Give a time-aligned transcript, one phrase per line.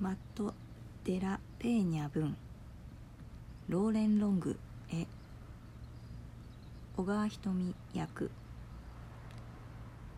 [0.00, 0.52] マット・
[1.04, 2.36] デラ・ペーニャ文。
[3.68, 4.58] ローレン・ロング
[4.90, 5.06] 絵
[6.96, 8.30] 小川瞳役。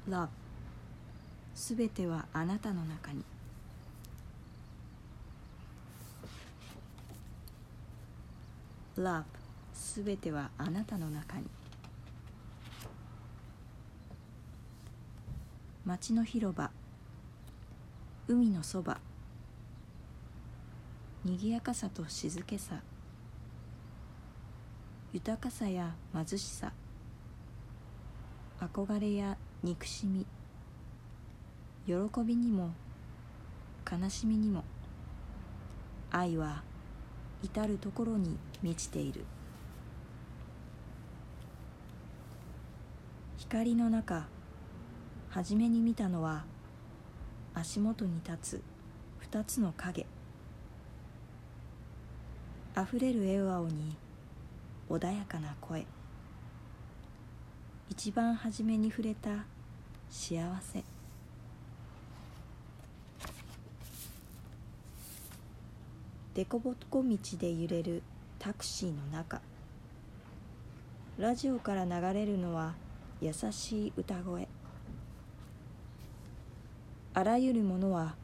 [0.08, 0.28] Love
[1.54, 3.22] すべてはあなたの中に。
[8.96, 9.24] Love
[9.74, 11.44] すべてはあなたの中に。
[15.84, 16.70] 街の広場。
[18.26, 18.98] 海のそば。
[21.26, 22.76] にぎやかさと静けさ。
[25.12, 26.72] 豊かさや貧しさ。
[28.60, 30.24] 憧れや憎しみ。
[31.84, 31.94] 喜
[32.24, 32.70] びにも
[33.90, 34.62] 悲しみにも。
[36.12, 36.62] 愛は
[37.42, 39.24] 至る所に満ちている。
[43.36, 44.28] 光の中
[45.30, 46.44] 初めに見たのは
[47.52, 48.62] 足元に立つ
[49.18, 50.06] 二つの影。
[52.78, 53.96] あふれる笑顔に
[54.90, 55.86] 穏やかな声。
[57.88, 59.46] 一番初めに触れた
[60.10, 60.84] 幸せ。
[66.34, 68.02] 凸凹道で揺れる
[68.38, 69.40] タクシーの中。
[71.16, 72.74] ラジオから流れるのは
[73.22, 74.46] 優しい歌声。
[77.14, 78.16] あらゆるものは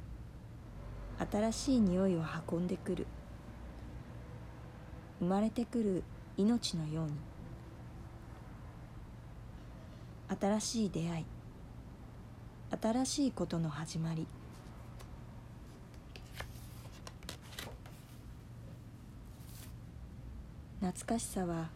[1.33, 3.07] 新しい匂いを運んでくる。
[5.23, 6.03] 生まれてくる
[6.37, 7.13] 命のように。
[10.41, 11.25] 新しい出会い。
[12.83, 14.27] 新しいことの始まり。
[20.81, 21.69] 懐かしさは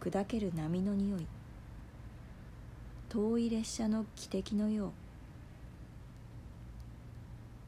[0.00, 1.26] 砕ける波の匂い。
[3.08, 4.92] 遠い列車の汽笛のよう。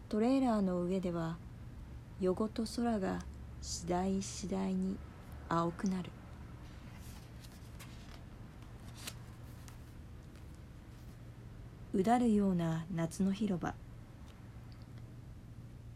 [0.08, 1.38] トレーラーの上では
[2.20, 3.18] 夜ごと空が
[3.62, 4.96] 次第次第に
[5.48, 6.10] 青くなる。
[11.92, 13.74] うだるような夏の広場。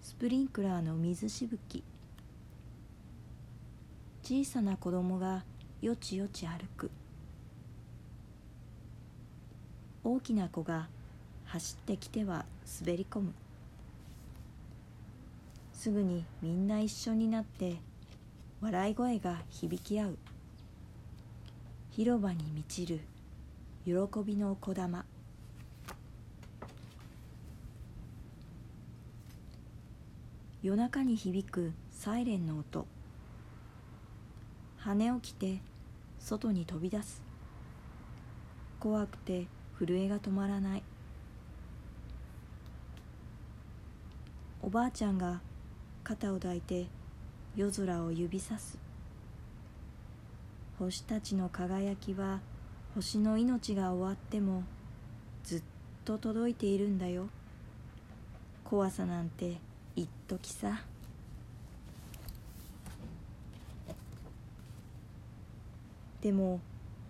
[0.02, 1.82] スプリンクラーの水しぶき。
[4.22, 5.44] 小さな子供が
[5.80, 6.90] よちよち歩く。
[10.02, 10.88] 大きな子が
[11.46, 12.44] 走ってきては
[12.80, 13.34] 滑り込む。
[15.84, 17.76] すぐにみんな一緒になって
[18.62, 20.18] 笑い声が響き合う。
[21.90, 23.00] 広場に満ちる
[23.84, 23.92] 喜
[24.24, 25.04] びのこだま
[30.62, 32.86] 夜中に響くサイレンの音。
[34.78, 35.60] 羽起きて
[36.18, 37.22] 外に飛び出す。
[38.80, 40.82] 怖くて震えが止まらない。
[44.62, 45.42] おばあちゃんが
[46.04, 46.86] 肩を抱いて
[47.56, 48.76] 夜空を指さす。
[50.78, 52.40] 星たちの輝きは
[52.94, 54.64] 星の命が終わっても
[55.44, 55.62] ずっ
[56.04, 57.28] と届いているんだよ。
[58.64, 59.56] 怖さなんて
[59.96, 60.82] 一時さ。
[66.20, 66.60] でも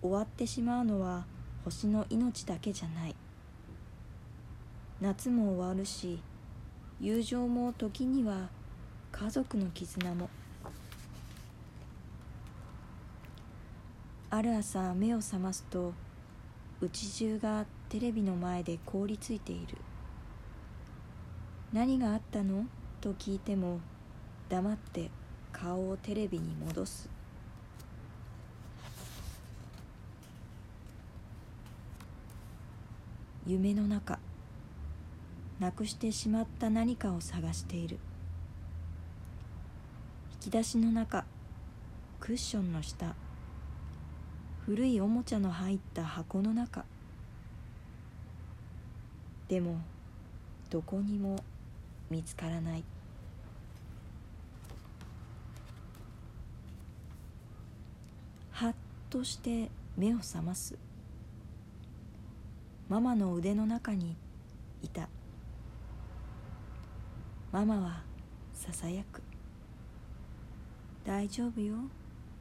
[0.02, 1.26] 終わってしまうのは
[1.64, 3.16] 星の命だけじゃない。
[5.00, 6.22] 夏も終わるし
[7.00, 8.50] 友情も時には
[9.16, 10.28] 家族の絆も。
[14.28, 15.92] ある朝目を覚ますと
[16.80, 19.78] 家中がテレビの前で凍りついている。
[21.72, 22.66] 何があったの？
[23.00, 23.78] と聞いても
[24.48, 25.12] 黙って
[25.52, 27.08] 顔をテレビに戻す。
[33.46, 34.18] 夢の中
[35.60, 38.00] なくしてしまった何かを探している。
[40.44, 41.24] き出しの中
[42.20, 43.14] クッションの下
[44.66, 46.86] 古いおもちゃの入った箱の中。
[49.48, 49.78] でも
[50.70, 51.44] どこにも
[52.10, 52.84] 見つからない。
[58.52, 58.74] はっ
[59.10, 60.78] として目を覚ます。
[62.88, 64.16] ママの腕の中に
[64.82, 65.10] いた。
[67.52, 68.02] ママは
[68.54, 69.33] ささやく。
[71.04, 71.74] 大丈夫よ。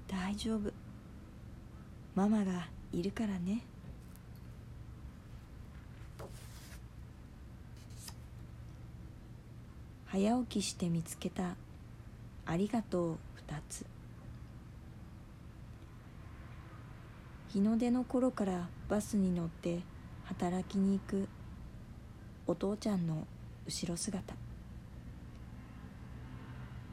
[0.08, 0.72] 大丈夫。
[2.16, 3.62] ママがいるからね。
[10.06, 11.56] 早起きして見つけた。
[12.46, 13.18] ありがとう。
[13.36, 13.86] 二つ。
[17.50, 19.80] 日の出の頃からバスに乗って
[20.24, 21.28] 働きに行く。
[22.48, 23.28] お父ちゃんの
[23.66, 24.34] 後ろ姿。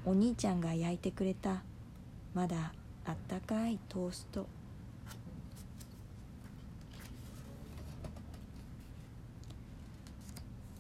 [0.05, 1.63] お兄ちゃんが焼いてくれた。
[2.35, 2.73] まだ
[3.05, 4.47] あったかいトースト。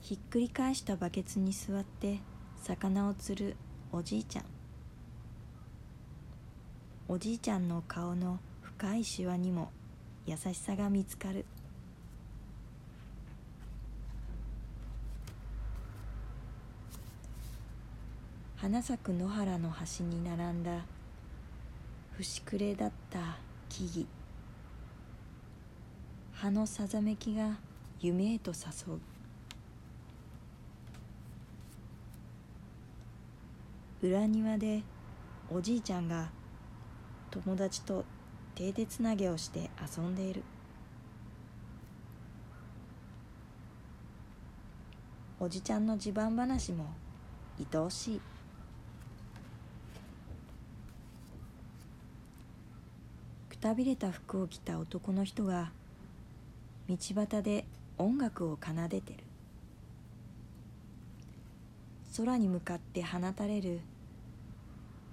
[0.01, 2.19] ひっくり返したバケツに座って
[2.63, 3.57] 魚を釣る
[3.93, 4.45] おじいちゃん。
[7.07, 9.71] おじいちゃんの顔の深いしわにも
[10.27, 11.45] 優しさが見つかる。
[18.61, 20.85] 花咲く野原の端に並んだ。
[22.19, 23.39] 節くれだった
[23.71, 24.07] 木々。
[26.35, 27.57] 葉のさざめきが
[28.01, 28.97] 夢へと誘
[34.03, 34.07] う。
[34.07, 34.83] 裏庭で
[35.51, 36.29] おじいちゃんが
[37.31, 38.05] 友達と
[38.57, 40.43] 蹄鉄投げをして遊んでいる。
[45.39, 46.89] おじちゃんの自慢話も
[47.59, 48.21] 愛おしい。
[53.61, 55.71] たびれた服を着た男の人が
[56.89, 57.67] 道端で
[57.99, 59.19] 音楽を奏でてる。
[62.17, 63.81] 空に向かって放たれる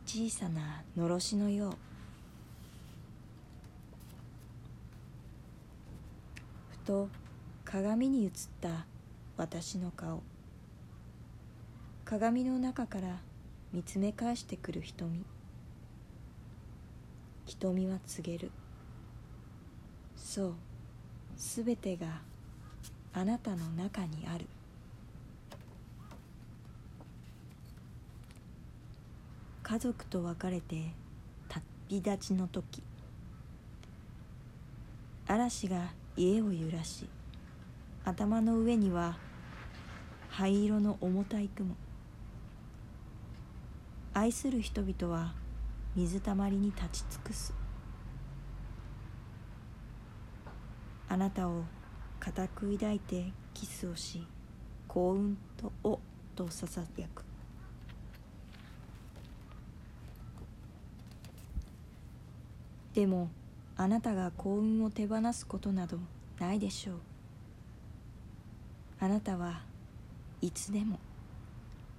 [0.05, 1.73] 小さなのろしのよう。
[6.71, 7.09] ふと
[7.65, 8.85] 鏡に映った
[9.35, 10.23] 私の顔。
[12.05, 13.17] 鏡の中から
[13.73, 15.25] 見つめ返してくる瞳。
[17.47, 18.51] 瞳は告げる。
[20.15, 20.53] そう。
[21.37, 22.21] すべてが
[23.13, 24.45] あなたの中にある。
[29.63, 30.91] 家族と別れて
[31.87, 32.83] 旅立ちの時。
[35.27, 37.09] 嵐が家を揺らし
[38.05, 39.17] 頭の上には
[40.29, 41.75] 灰色の重たい雲。
[44.13, 45.33] 愛する人々は
[45.97, 47.55] 水たまりに立ち尽くす。
[51.09, 51.63] あなたを
[52.19, 54.27] 固く抱いてキスをし
[54.87, 55.99] 幸運とお
[56.35, 57.25] とささやく。
[62.93, 63.31] でも
[63.75, 65.97] あなたが幸運を手放すことなど
[66.39, 66.95] ないでしょう。
[68.99, 69.61] あなたは
[70.41, 70.99] いつでも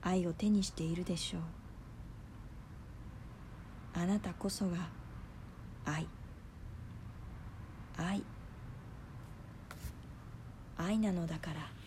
[0.03, 1.43] 愛を手にしているでしょう。
[4.00, 4.77] あなたこそが
[5.85, 6.06] 愛。
[7.97, 8.23] 愛。
[10.77, 11.78] 愛なのだから。